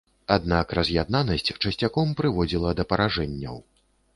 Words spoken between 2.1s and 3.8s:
прыводзіла да паражэнняў.